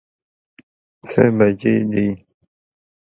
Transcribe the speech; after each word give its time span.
څه 1.07 1.23
بجې 1.37 1.75
دي؟ 1.91 2.07